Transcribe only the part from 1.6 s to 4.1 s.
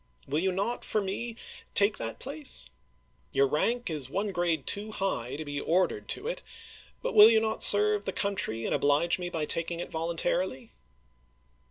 take that t, i 4^ place? Your rank is